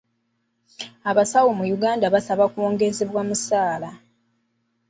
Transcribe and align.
Abasawo 1.09 1.49
mu 1.57 1.65
Uganda 1.75 2.05
basaba 2.13 2.43
kwongezebwa 2.51 3.21
musaala. 3.27 3.89